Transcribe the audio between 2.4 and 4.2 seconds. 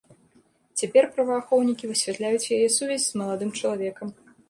яе сувязь з маладым чалавекам.